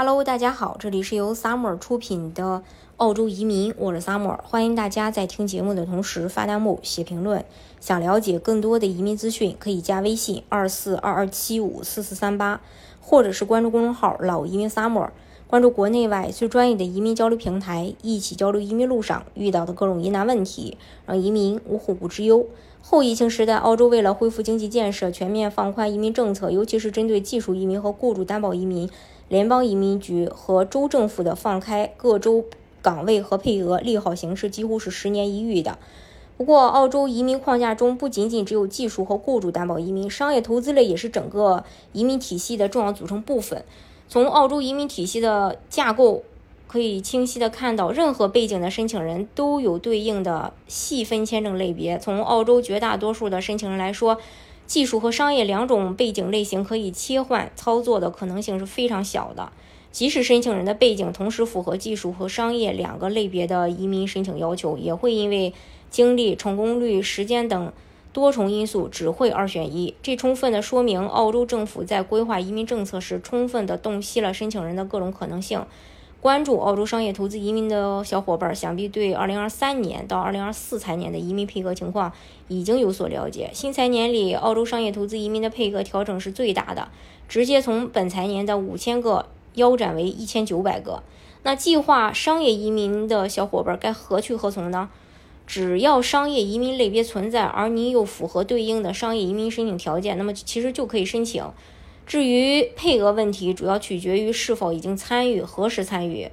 [0.00, 2.62] Hello，大家好，这里是由 Summer 出品的
[2.98, 7.44] 澳洲移民，我是 Summer，欢迎大家在听节目的同时发弹幕、写评论。
[7.80, 12.60] 想了解更多的移民资讯，可以加微信二四二二七五四四三八，
[13.00, 15.08] 或者是关注公众号“老移民 Summer”，
[15.48, 22.46] 关注国内外最专业的移民交流平台，一起交流移民路上遇到的各种疑难问题，让移民无后顾之忧。
[22.80, 28.88] 后疫情时代，澳洲为了恢复经济建设，全面放宽移民政策，尤其是针对技术移民和雇主担保移民。
[29.28, 32.44] 联邦移民局和州政府的放开各州
[32.80, 35.78] 岗位和配额利好形势几乎是十年一遇的。
[36.36, 43.64] 不过，澳洲移民框架中不仅仅只有技术和雇主担保移民，商业投资类也是整个移民体系的重要组成部分。
[44.08, 46.22] 从澳洲移民体系的架构
[46.68, 51.98] 可以清晰的看到，任何背景的申请人都有对应的细分签证类别。
[51.98, 54.18] 从澳洲绝大多数的申请人来说，
[54.68, 59.50] 技术和商业两种背景类型可以切换操作的可能性是非常小的。
[59.90, 65.54] 即使申请人的背景同时符合技术和商业两个类别的移民申请要求，也会因为
[65.90, 67.72] 经历、成功率、时间等
[68.12, 69.94] 多重因素只会二选一。
[70.02, 75.64] 这充分的说明，澳洲政府在规划移民政策时，充分的洞悉了申请人的各种可能性。
[76.20, 82.12] 关注澳洲商业投资移民的小伙伴，想必对2023年到2024财年的移民配额情况
[82.48, 83.50] 已经有所了解。
[83.52, 86.88] 新财年里，澳洲商业投资移民的配额调整是最大的，
[87.28, 91.04] 直接从本财年的5000个腰斩为1900个。
[91.44, 94.90] 那计划商业移民的小伙伴该何去何从呢？
[95.46, 101.44] 只要商业移民类别存在，而你又符合对应的商业移民申请条件，那么其实就可以申请。
[102.08, 106.30] 至于配额问题，主要取决于是否已经参与、何时参与。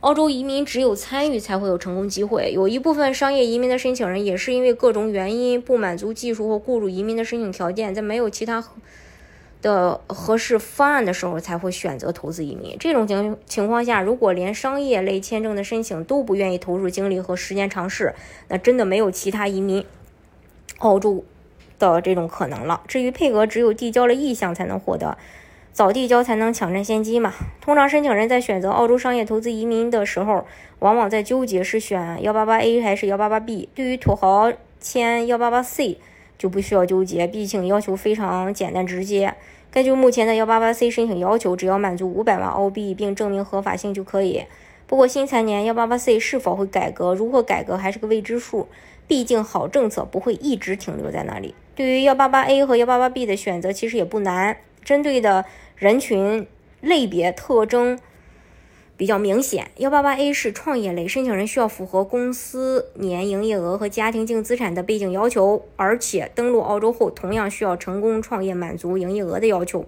[0.00, 2.52] 澳洲移民只有参与才会有成功机会。
[2.52, 8.62] 有一部分商业移民的申请人也是因为各种原因不满足技术或雇主移民的申请条件，在没有其他
[9.62, 12.76] 的合适方案的时候才会选择投资移民。
[12.78, 18.14] 这种情情况下，如果连商业类签证的申请都不愿意投入精力和时间尝试，
[18.48, 19.82] 那真的没有其他移民
[20.80, 21.24] 澳洲。
[21.78, 22.82] 的这种可能了。
[22.86, 25.16] 至于配额，只有递交了意向才能获得，
[25.72, 27.32] 早递交才能抢占先机嘛。
[27.60, 30.46] 通常申请人在选择澳洲商业投资移民的时候，
[30.80, 33.68] 往往在纠结是选幺八八 A 还是幺八八 B。
[33.74, 35.98] 对于土豪签幺八八 C
[36.36, 39.34] 就不需要纠结，毕竟要求非常简单直接。
[39.70, 44.44] 根据目前的幺八八 C 申请要求，只要满足五百万澳币并证明合法性就可以。
[44.86, 48.68] 不过新财年幺八八 C 是否会改革，如何改革还是个未知数。
[49.06, 51.54] 毕竟好政策不会一直停留在那里。
[51.78, 54.56] 对于幺八八 A 和幺八八 B 的选择，其实也不难。
[54.82, 55.44] 针对的
[55.76, 56.44] 人群
[56.80, 57.96] 类别特征
[58.96, 59.70] 比较明显。
[59.76, 69.86] 幺八八 A 是创业类，申请人需要符合公司年营业额和家庭净资产的背景要求，而且登陆澳洲后同样需要成功创业，满足营业额的要求。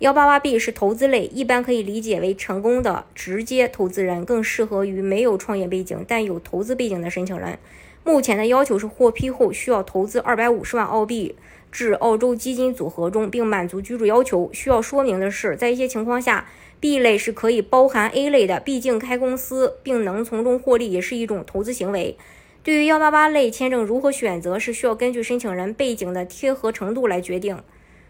[0.00, 7.58] 幺八八 B 是投资类，一般可以理解为成功的直接投资人，更适合于没有创业背景但有投资背景的申请人。
[8.04, 11.34] 目前的要求是获批后需要投资二百五十万澳币
[11.72, 14.50] 至澳洲基金组合中，并满足居住要求。
[14.52, 16.46] 需要说明的是，在一些情况下
[16.78, 22.16] ，B 类是可以包含 A 类的，毕竟开公司并能从中获利也是一种投资行为。
[22.62, 27.58] 对于幺八八类签证如何选择，是需要根据申请人背景的贴合程度来决定。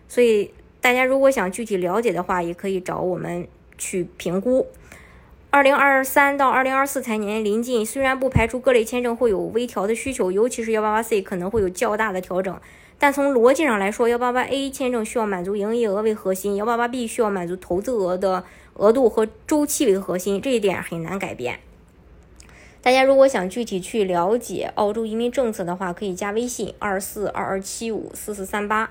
[0.09, 0.51] 所以
[0.81, 3.47] 大家如果想具体了解的话，也可以找我们
[3.79, 4.67] 去评估。
[5.55, 12.61] 二零二三到二零二四财年临近，虽然不排除各类签证会有微调的需求，尤其是幺八八 C 可能会有较大的调整，
[12.99, 18.43] 但从逻辑上来说，幺八八 A 签证需要满足营业额为核心，幺八八 B 需要满足投资额的
[18.73, 21.61] 额度和周期为核心，这一点很难改变。
[22.83, 28.91] 大家如果想具体去了解澳洲移民政策的话，可以加微信二四二二七五四四三八。